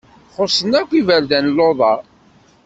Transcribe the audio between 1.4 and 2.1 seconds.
luḍa.